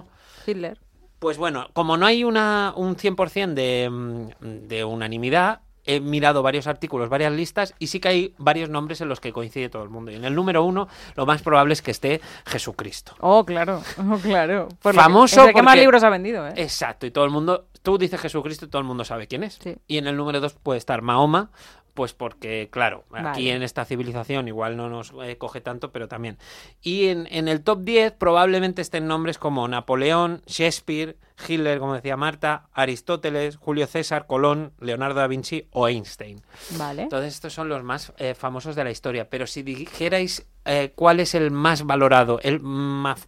[0.72, 0.78] Hitler.
[1.20, 6.66] Pues bueno, como no hay una, un 100% de, mm, de unanimidad, he mirado varios
[6.66, 9.88] artículos, varias listas, y sí que hay varios nombres en los que coincide todo el
[9.88, 10.10] mundo.
[10.10, 13.14] Y en el número uno, lo más probable es que esté Jesucristo.
[13.20, 13.82] Oh, claro.
[13.98, 14.68] Oh, claro.
[14.82, 16.52] Por que- Famoso es el que más porque- libros ha vendido, ¿eh?
[16.56, 19.58] Exacto, y todo el mundo, tú dices Jesucristo y todo el mundo sabe quién es.
[19.62, 19.76] Sí.
[19.86, 21.50] Y en el número dos puede estar Mahoma,
[21.96, 26.38] pues porque, claro, aquí en esta civilización igual no nos eh, coge tanto, pero también.
[26.82, 31.16] Y en, en el top 10 probablemente estén nombres como Napoleón, Shakespeare,
[31.48, 36.42] Hitler, como decía Marta, Aristóteles, Julio César, Colón, Leonardo da Vinci o Einstein.
[36.76, 37.02] Vale.
[37.02, 39.30] Entonces estos son los más eh, famosos de la historia.
[39.30, 42.60] Pero si dijerais eh, cuál es el más valorado, el,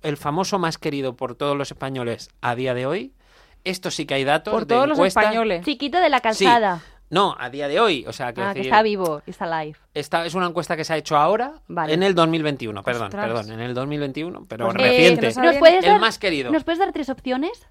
[0.03, 3.15] el famoso más querido por todos los españoles a día de hoy,
[3.65, 4.53] esto sí que hay datos.
[4.53, 5.65] Por de todos los españoles.
[5.65, 8.05] chiquito de la calzada No, a día de hoy.
[8.07, 10.93] O sea, que, ah, que está vivo is alive esta es una encuesta que se
[10.93, 11.95] ha hecho ahora, Vale.
[11.95, 13.25] en el 2021, perdón, Ostras.
[13.27, 15.33] perdón, en el 2021, pero Pues, Eh, reciente.
[15.41, 16.51] ¿nos puedes el dar, más querido.
[16.53, 17.67] ¿Nos puedes dar tres opciones?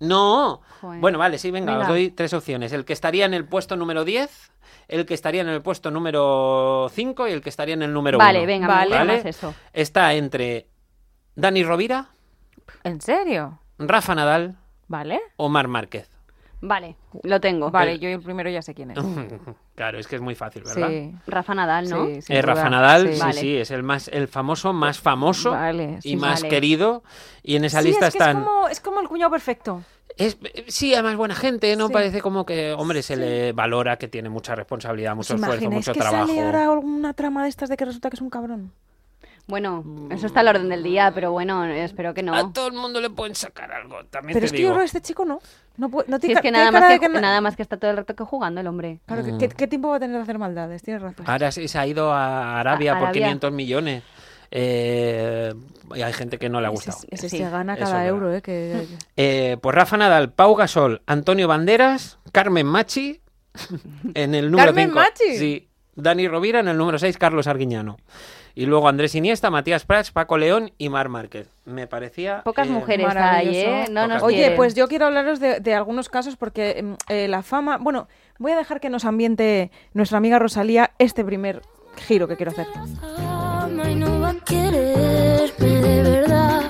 [0.00, 0.60] No.
[0.80, 1.00] Joder.
[1.00, 1.82] Bueno, vale, sí, venga, Venga.
[1.82, 2.72] os doy tres opciones.
[2.72, 4.52] El que estaría en el puesto número 10,
[4.88, 8.18] el que estaría en el puesto número 5 y el que estaría en el número
[8.18, 8.24] 1.
[8.24, 8.94] Vale, venga, Vale.
[8.96, 9.16] ¿Vale?
[9.16, 9.54] más eso.
[9.72, 10.68] Está entre
[11.34, 12.10] Dani Rovira,
[12.84, 13.58] ¿En serio?
[13.78, 15.20] Rafa Nadal Vale.
[15.36, 16.08] o Mar Márquez.
[16.60, 17.70] Vale, lo tengo.
[17.70, 18.98] Vale, El- yo el primero ya sé quién es.
[19.76, 20.88] claro, es que es muy fácil, ¿verdad?
[20.88, 21.14] Sí.
[21.26, 22.06] Rafa Nadal, ¿no?
[22.06, 22.68] Sí, Eh, Rafa.
[22.68, 23.32] Nadal, sí, Vale.
[23.40, 26.48] sí, es el más, el famoso más famoso Vale, sí, y más vale.
[26.48, 27.04] querido.
[27.44, 28.38] Y en esa Sí, lista es que están.
[28.38, 29.82] es como, es como el cuñado perfecto.
[30.16, 31.86] Es, sí, además buena gente, ¿no?
[31.86, 31.92] Sí.
[31.92, 35.86] Parece como que, hombre, se le valora que tiene mucha responsabilidad, mucho ¿Os esfuerzo, imagináis
[35.86, 36.26] mucho que trabajo.
[36.26, 38.72] sale ahora alguna trama de estas de que resulta que es un cabrón?
[39.46, 42.52] Bueno, eso está a la orden del día, pero bueno, espero que A no.
[42.52, 44.84] todo el mundo le pueden sacar algo, también Pero te es que yo creo que
[44.86, 45.38] este chico no.
[45.78, 47.76] No, no Si tiene es que tiene nada más que, no- nada más que está
[47.78, 48.98] todo el rato que jugando el hombre.
[49.06, 49.38] Claro, ¿qué- Mm.
[49.38, 50.82] ¿qué, qué tiempo va a tener de hacer maldades?
[50.82, 51.24] Tienes razón.
[51.28, 53.22] Ahora sí se ha ido a Arabia A- por Arabia.
[53.28, 54.02] 500 millones.
[54.50, 55.54] Eh,
[55.94, 57.06] y hay gente que no le ha Ese, gustado.
[57.10, 58.42] ese Sí, se gana eso cada es euro, ¿eh?
[58.42, 58.86] Que,
[59.16, 63.20] Eh, pues Rafa Nadal, Pau Gasol, Antonio Banderas, Carmen Machi
[64.14, 64.98] en el número ¿Carmen 5.
[65.00, 65.36] Machi?
[65.38, 65.68] Sí.
[65.94, 67.96] Dani Rovira en el número 6, Carlos Arguiñano.
[68.58, 71.48] Y luego Andrés Iniesta, Matías Prats, Paco León y Mar Márquez.
[71.64, 72.42] Me parecía...
[72.42, 73.56] Pocas eh, mujeres hay.
[73.56, 73.84] ¿eh?
[73.88, 74.20] No nos.
[74.20, 74.56] Oye, quieren.
[74.56, 77.78] pues yo quiero hablaros de, de algunos casos porque mm, eh, la fama...
[77.78, 78.08] Bueno,
[78.40, 81.62] voy a dejar que nos ambiente nuestra amiga Rosalía este primer
[82.08, 82.66] giro que quiero hacer.
[83.00, 86.62] Ama y no va a quererme de verdad.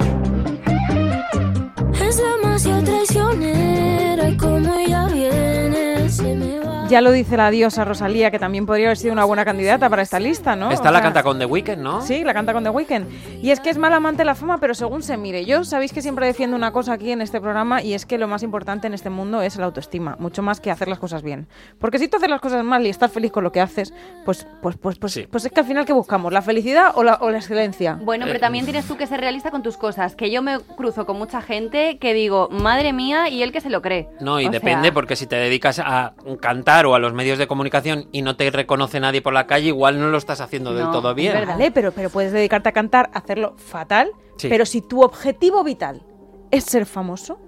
[2.07, 6.78] Es demasiado traicionera y como ella viene, se me va.
[6.88, 10.03] Ya lo dice la diosa Rosalía, que también podría haber sido una buena candidata para
[10.03, 10.70] esta lista, ¿no?
[10.70, 12.01] Esta O la sea, canta con The Weeknd, ¿no?
[12.01, 13.42] Sí, la canta con The Weeknd.
[13.42, 15.44] Y es que es mal amante de la fama, pero según se mire.
[15.44, 18.27] Yo sabéis que siempre defiendo una cosa aquí en este programa y es que lo
[18.27, 21.46] más importante en este mundo es la autoestima, mucho más que hacer las cosas bien.
[21.79, 23.92] Porque si tú haces las cosas mal y estás feliz con lo que haces,
[24.24, 25.27] pues, pues, pues, pues, Sí.
[25.31, 26.33] pues es que al final ¿qué buscamos?
[26.33, 27.98] ¿La felicidad o la, o la excelencia?
[28.03, 30.14] Bueno, Eh, pero también tienes tú que ser realista con tus cosas.
[30.16, 33.68] Que yo me cruzo con mucha gente que digo, madre mía, y él que se
[33.68, 34.09] lo cree.
[34.20, 37.38] No, y O depende, sea, porque si te dedicas a cantar o a los medios
[37.38, 40.75] de comunicación y no te reconoce nadie por la calle, igual no lo estás haciendo
[40.75, 41.33] del todo es bien.
[41.35, 41.55] verdad.
[41.55, 44.49] Vale, pero, pero puedes dedicarte a cantar, hacerlo fatal, Sí.
[44.49, 46.03] pero si tu objetivo vital
[46.51, 47.38] es ser famoso,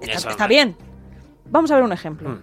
[0.00, 0.76] está, está bien.
[1.48, 2.30] Vamos a ver un ejemplo.
[2.30, 2.42] Mm.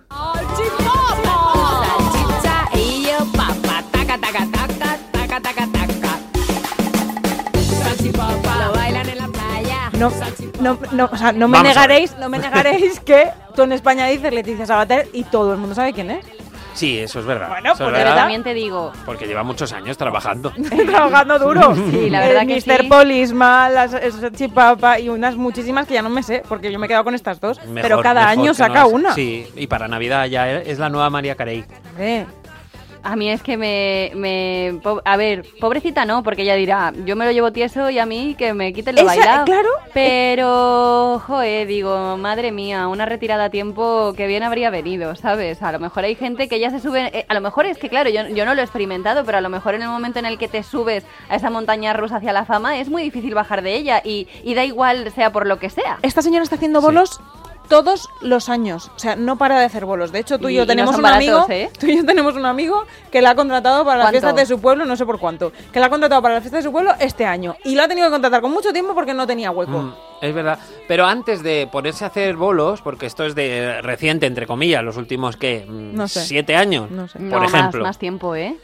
[10.09, 10.11] No,
[10.61, 14.07] no, no, o sea, no me Vamos negaréis, no me negaréis que tú en España
[14.07, 16.25] dices Leticia Sabater y todo el mundo sabe quién es.
[16.73, 17.49] Sí, eso es verdad.
[17.49, 20.51] Bueno, Eso es pues verdad, también te digo, Porque lleva muchos años trabajando.
[20.87, 21.75] Trabajando duro.
[21.91, 22.87] Sí, la verdad El que sí.
[22.89, 26.85] Polisma, las el Chipapa y unas muchísimas que ya no me sé, porque yo me
[26.85, 27.59] he quedado con estas dos.
[27.67, 29.13] Mejor- pero cada mejor año que saca no es- una.
[29.13, 31.63] Sí, y para Navidad ya es la nueva María Carey.
[31.91, 32.25] Hombre,
[33.03, 37.31] a mí es que me, A ver, pobrecita no, porque ella dirá, yo me lo
[37.31, 39.45] llevo tieso y a mí que me quiten lo bailado.
[39.45, 39.69] claro.
[39.93, 45.61] Pero, joe, digo, madre mía, una retirada a tiempo que bien habría venido, ¿sabes?
[45.61, 47.09] A lo mejor hay gente que ya se sube...
[47.17, 49.41] eh, a lo mejor es que, claro, yo, yo no lo he experimentado, pero a
[49.41, 52.33] lo mejor en el momento en el que te subes a esa montaña rusa hacia
[52.33, 55.59] la fama es muy difícil bajar de ella y, y da igual sea por lo
[55.59, 55.99] que sea.
[56.01, 56.85] esta señora está haciendo Sí.
[57.69, 58.91] Todos los años.
[58.95, 60.12] O sea, no para de hacer bolos.
[60.12, 61.45] De hecho, tú y, Y- yo y no tenemos un baratos, amigo.
[61.49, 61.69] ¿eh?
[61.80, 64.60] Tú y yo tenemos un amigo que la ha contratado para las fiestas de su
[64.60, 65.52] pueblo, no sé por cuánto.
[65.71, 67.56] Que la ha contratado para las fiestas de su pueblo este año.
[67.63, 69.71] Y lo ha tenido que contratar con mucho tiempo porque no tenía hueco.
[69.71, 70.60] Mm, es verdad.
[70.88, 74.97] Pero antes de ponerse a hacer bolos, porque esto es de reciente, entre comillas, los
[74.97, 75.65] últimos, ¿qué?
[75.67, 76.21] Mm, No sé.
[76.26, 76.91] ¿Siete años?
[76.91, 77.19] No sé.
[77.19, 77.84] Por no, más- ejemplo.
[77.84, 78.56] más, tiempo, ¿eh?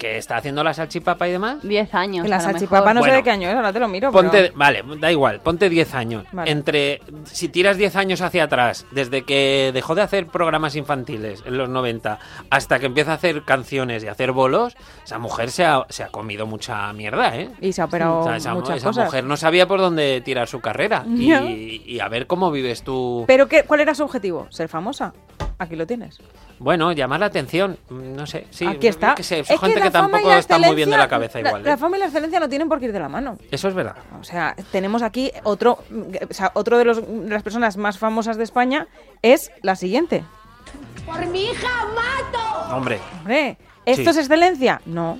[0.00, 1.58] Que está haciendo la salchipapa y demás.
[1.62, 2.26] Diez años.
[2.26, 2.94] la salchipapa mejor.
[2.94, 3.16] no sé Bueno.
[3.18, 4.10] de qué año es, ahora te lo miro.
[4.10, 6.24] Ponte, pero- vale, da igual, ponte 10 años.
[6.32, 6.50] Vale.
[6.50, 11.58] Entre, si tiras 10 años hacia atrás, desde que dejó de hacer programas infantiles en
[11.58, 15.84] los 90 hasta que empieza a hacer canciones y hacer bolos, esa mujer se ha,
[15.90, 17.50] se ha comido mucha mierda, ¿eh?
[17.60, 19.04] Y se ha operado O sea, esa, muchas esa cosas.
[19.04, 21.04] mujer no sabía por dónde tirar su carrera.
[21.06, 23.24] Y, y a ver cómo vives tú.
[23.26, 24.46] ¿Pero qué, cuál era su objetivo?
[24.48, 25.12] ¿Ser famosa?
[25.60, 26.18] Aquí lo tienes.
[26.58, 28.46] Bueno, llamar la atención, mm, no sé.
[28.50, 29.14] Sí, Aquí está.
[29.18, 30.96] sé, son Es que gente la que, fama y tampoco la está muy bien de
[30.96, 31.64] la excelencia- cabeza la- igual.
[31.64, 31.76] La, ¿eh?
[31.76, 33.36] fama y la excelencia no tienen por qué ir de la mano.
[33.50, 33.96] Eso es verdad.
[34.18, 35.72] O sea, tenemos aquí otro,
[36.30, 38.88] o sea, otro de, los, de las personas más famosas de España
[39.20, 40.24] es la siguiente.
[42.72, 43.00] Hombre.
[43.18, 44.08] Hombre, ¿esto Sí.
[44.10, 44.80] es excelencia?
[44.86, 45.18] No.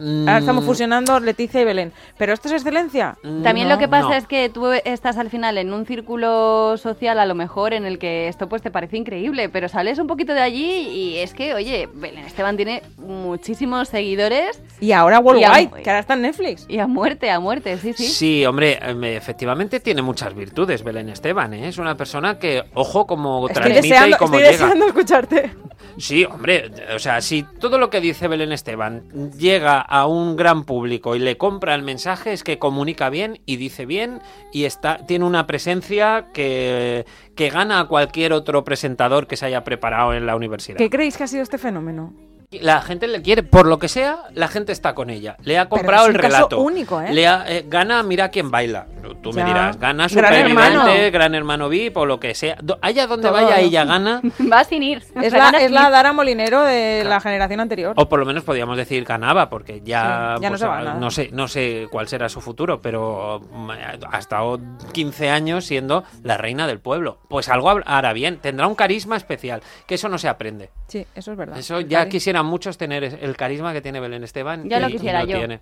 [0.00, 1.92] Ahora estamos mm, fusionando Leticia y Belén.
[2.16, 3.18] ¿Pero esto es excelencia?
[3.42, 4.14] También no, lo que pasa no.
[4.14, 7.98] es que tú estás al final en un círculo social a lo mejor en el
[7.98, 11.52] que esto pues te parece increíble, pero sales un poquito de allí y es que,
[11.54, 16.22] oye, Belén Esteban tiene muchísimos seguidores Y ahora Worldwide, Y a- que ahora está en
[16.22, 16.64] Netflix.
[16.68, 18.06] y a muerte, a muerte, sí, sí.
[18.06, 21.68] Sí, hombre, em, efectivamente tiene muchas virtudes Belén Esteban, ¿eh?
[21.68, 24.50] Es una persona que, ojo, como Estoy transmite deseando, y estoy llega.
[24.52, 25.50] deseando escucharte.
[25.96, 30.64] Sí, hombre, o sea, si todo lo que dice Belén Esteban llega a un gran
[30.64, 34.20] público y le compra el mensaje, es que comunica bien y dice bien
[34.52, 39.64] y está tiene una presencia que, que gana a cualquier otro presentador que se haya
[39.64, 40.78] preparado en la universidad.
[40.78, 42.14] ¿Qué creéis que ha sido este fenómeno?
[42.58, 45.36] La gente le quiere, por lo que sea, la gente está con ella.
[45.44, 46.58] Le ha Pero comprado es un el caso relato.
[46.60, 47.12] único, ¿eh?
[47.14, 48.86] Le ha- eh, gana Mira quién baila.
[49.22, 49.44] Tú Ya.
[49.44, 51.10] me dirás, gana Gran Superviviente, Hermano.
[51.12, 52.56] Gran Hermano VIP o lo que sea.
[52.60, 53.40] Do- Allá donde Todo.
[53.40, 54.20] vaya ella gana.
[54.52, 55.04] Va sin ir.
[55.22, 55.90] Es la, es la.
[55.90, 57.94] Dara Molinero de la generación anterior.
[57.96, 60.94] O por lo menos podríamos decir ganaba, porque ya, Sí, ya no pues, se va
[60.94, 63.70] no sé, no sé cuál será su futuro, pero mm,
[64.10, 64.58] ha estado
[64.92, 67.18] 15 años siendo la reina del pueblo.
[67.28, 70.70] Pues algo hará bien, tendrá un carisma especial, que eso no se aprende.
[70.88, 71.56] Sí, eso es verdad.
[71.58, 72.08] Eso ya Cari-
[72.40, 74.68] quisieran muchos tener el carisma que tiene Belén Esteban.
[74.68, 75.38] Ya lo y- y quisiera no yo.
[75.38, 75.60] tiene.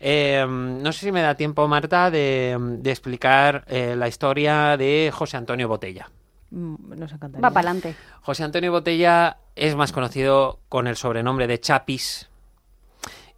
[0.00, 5.10] Eh, no sé si me da tiempo, Marta, de, de explicar eh, la historia de
[5.14, 6.10] José Antonio Botella.
[6.50, 7.40] Mm, Nos encantaría.
[7.46, 7.94] Va para adelante.
[8.22, 12.28] José Antonio Botella es más conocido con el sobrenombre de Chapis.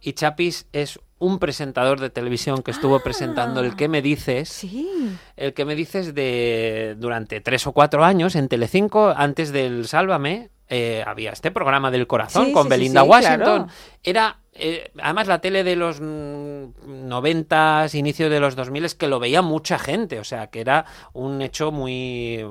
[0.01, 4.49] Y Chapis es un presentador de televisión que estuvo presentando el que me dices.
[4.49, 4.87] Sí.
[5.35, 10.49] El que me dices de durante tres o cuatro años en Telecinco, antes del Sálvame,
[10.69, 13.65] eh, había este programa del corazón Sí, con sí, Belinda sí, Washington.
[13.65, 13.67] claro.
[14.03, 19.19] Era, eh, además, la tele de los noventas, inicio de los 2000 es que lo
[19.19, 22.45] veía mucha gente, o sea, que era un hecho muy,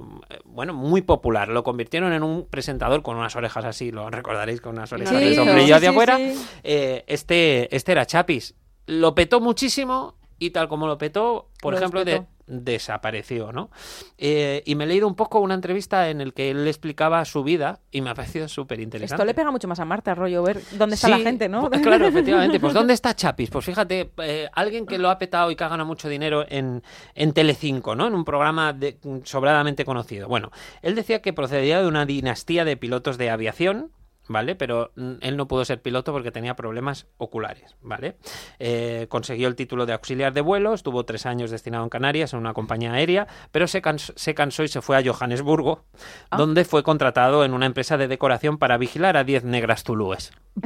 [0.44, 1.48] bueno, muy popular.
[1.48, 5.30] Lo convirtieron en un presentador con unas orejas así, lo recordaréis con unas orejas de
[5.30, 6.18] de sí, afuera.
[6.62, 8.54] Eh, este, este era Chapis.
[8.86, 13.70] Lo petó muchísimo y tal como lo petó, por Lo ejemplo, de, desapareció, ¿no?
[14.18, 17.42] Eh, y me he leído un poco una entrevista en el que él explicaba su
[17.42, 19.14] vida y me ha parecido súper interesante.
[19.14, 21.68] Esto le pega mucho más a Marta, rollo, ver dónde está la gente, ¿no?
[21.70, 22.60] pues, Claro, efectivamente.
[22.60, 23.50] Pues ¿dónde está Chapis?
[23.50, 26.82] Pues fíjate, eh, alguien que lo ha petado y que ha ganado mucho dinero en,
[27.14, 28.06] en Telecinco, ¿no?
[28.06, 30.28] En un programa de- sobradamente conocido.
[30.28, 30.50] Bueno,
[30.82, 33.90] él decía que procedía de una dinastía de pilotos de aviación.
[34.28, 34.56] ¿Vale?
[34.56, 38.16] Pero mm, él no pudo ser piloto porque tenía problemas oculares, ¿vale?
[38.58, 42.40] Eh, consiguió el título de auxiliar de vuelo, estuvo tres años destinado en Canarias en
[42.40, 43.80] una compañía aérea, pero se,
[44.16, 45.84] se cansó y se fue a Johannesburgo,
[46.30, 46.36] Ah.
[46.38, 50.32] donde fue contratado en una empresa de decoración para vigilar a 10 negras zulúes.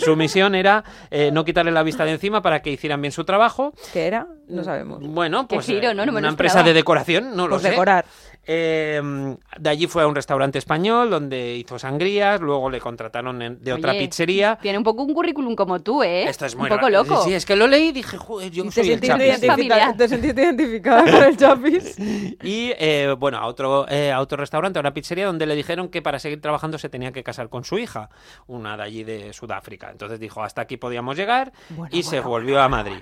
[0.00, 3.24] Su misión era eh, no quitarle la vista de encima para que hicieran bien su
[3.24, 3.72] trabajo.
[3.92, 4.26] ¿Qué era?
[4.48, 5.00] No sabemos.
[5.00, 6.06] Bueno, pues giro, eh, ¿no?
[6.06, 7.70] No me lo una empresa de decoración, no lo Pues sé.
[7.70, 8.04] decorar.
[8.52, 9.00] Eh,
[9.58, 13.72] de allí fue a un restaurante español donde hizo sangrías, luego le contrataron en- de
[13.72, 14.58] otra pizzería.
[14.60, 16.24] Tiene un poco un currículum como tú, ¿eh?
[16.28, 17.22] Esto es muy Un poco loco.
[17.22, 19.24] Sí, es que lo leí y dije, joder, yo te soy el Chapis.
[19.24, 19.94] identificado.
[19.96, 21.96] te sentiste identificada con el Chapis.
[22.42, 25.88] Y eh, bueno, a otro, eh, a otro restaurante, a una pizzería, donde le dijeron
[25.88, 28.10] que para seguir trabajando se tenía que casar con su hija,
[28.48, 29.90] una de allí de Sudáfrica.
[29.90, 32.98] Entonces dijo, hasta aquí podíamos llegar Bueno, y se bueno, volvió a Madrid.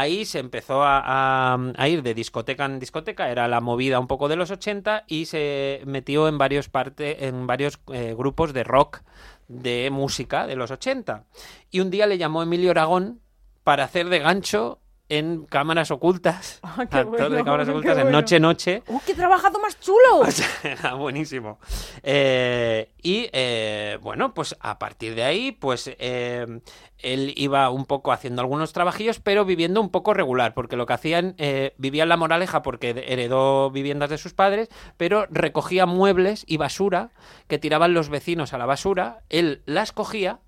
[0.00, 4.36] Ahí se empezó a, ir de discoteca en discoteca, era la movida un poco de
[4.36, 9.02] los 80 y se metió en varios, parte, en varios eh, grupos de rock,
[9.48, 11.26] de música de los 80.
[11.70, 13.20] Y un día le llamó Emilio Aragón
[13.62, 18.10] para hacer de gancho en cámaras ocultas, Ah, actor de cámaras ocultas en.
[18.10, 20.20] Noche Noche, ¡Uh, qué trabajado más chulo!
[20.20, 21.58] o sea, era buenísimo.
[22.02, 26.60] Eh, y eh, bueno, pues a partir de ahí, pues eh,
[26.98, 30.92] él iba un poco haciendo algunos trabajillos, pero viviendo un poco regular, porque lo que
[30.92, 36.44] hacían, eh, vivía en la moraleja porque heredó viviendas de sus padres, pero recogía muebles
[36.46, 37.10] y basura
[37.48, 40.40] que tiraban los vecinos a la basura, él las cogía,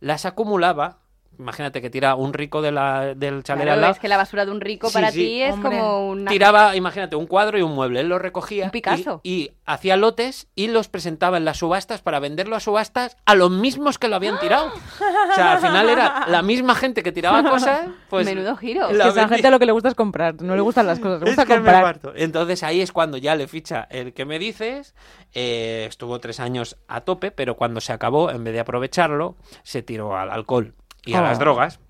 [0.00, 1.03] las acumulaba.
[1.38, 4.16] Imagínate que tira un rico de la, del chalet Claro, al lado, es que la
[4.16, 5.18] basura de un rico Sí, para sí.
[5.18, 5.78] ti es Hombre.
[5.78, 6.30] como una...
[6.30, 8.00] tiraba, imagínate, un cuadro y un mueble.
[8.00, 9.20] Él lo recogía Un Picasso.
[9.22, 13.34] Y, y hacía lotes y los presentaba en las subastas para venderlo a subastas a
[13.34, 14.66] los mismos que lo habían tirado.
[14.68, 17.88] O sea, al final era la misma gente que tiraba cosas.
[18.08, 18.88] Pues Menudo giro.
[18.88, 19.36] Es la que a esa vendía.
[19.36, 21.44] gente lo que le gusta es comprar, no le gustan las cosas, le Es gusta
[21.46, 21.82] que me comprar.
[21.82, 22.12] parto.
[22.16, 24.94] Entonces ahí es cuando ya le ficha el que me dices.
[25.32, 29.82] eh, estuvo tres años a tope, pero cuando se acabó, en vez de aprovecharlo, se
[29.82, 30.74] tiró al alcohol
[31.06, 31.24] y a Oh.
[31.24, 31.80] las drogas.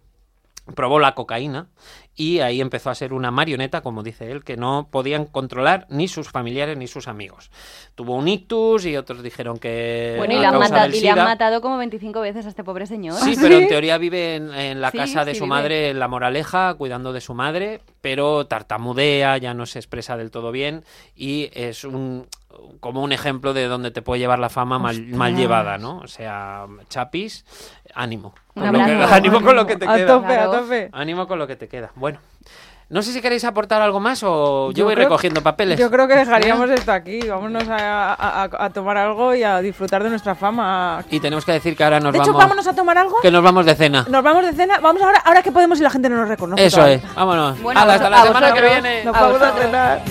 [0.74, 1.68] Probó la cocaína
[2.14, 6.08] y ahí empezó a ser una marioneta, como dice él, que no podían controlar ni
[6.08, 7.50] sus familiares ni sus amigos.
[7.94, 10.14] Tuvo un ictus y otros dijeron que.
[10.16, 12.86] Bueno, y, le han, matado, y le han matado como 25 veces a este pobre
[12.86, 13.16] señor.
[13.20, 15.54] Sí, ¿Ah, pero en teoría vive en, en la Sí, casa de sí su vive.
[15.54, 20.30] madre, en La Moraleja, cuidando de su madre, pero tartamudea, ya no se expresa del
[20.30, 20.82] todo bien
[21.14, 22.26] y es un
[22.80, 25.98] como un ejemplo de donde te puede llevar la fama mal, mal llevada, ¿no?
[25.98, 27.44] O sea, Chapis,
[27.94, 28.34] ánimo.
[28.54, 29.14] Un Con lo que- abrazo.
[29.14, 30.06] ánimo con lo que te a queda.
[30.06, 30.52] tope, Claro.
[30.52, 30.90] a tope.
[30.92, 31.90] Ánimo con lo que te queda.
[31.96, 32.18] Bueno,
[32.90, 35.80] no sé si queréis aportar algo más o yo, Yo voy recogiendo papeles.
[35.80, 37.20] Yo creo que dejaríamos esto aquí.
[37.26, 41.02] Vámonos a, a- a- tomar algo y a disfrutar de nuestra fama.
[41.10, 43.16] Y tenemos que decir que ahora nos de hecho, vamos vámonos a tomar algo.
[43.22, 44.06] que nos vamos de cena.
[44.08, 44.78] Nos vamos de cena.
[44.80, 46.64] Vamos ahora, ahora que podemos y la gente no nos reconoce.
[46.64, 46.96] Eso todavía.
[46.98, 47.14] es.
[47.14, 47.60] Vámonos.
[47.62, 49.04] Bueno, hasta a la semana que viene.
[49.04, 50.02] Nos vamos a cenar.